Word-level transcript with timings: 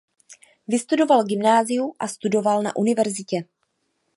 Vystudoval 0.67 1.23
gymnázium 1.23 1.93
a 1.99 2.07
studoval 2.07 2.61
na 2.63 2.75
univerzitě. 2.75 3.43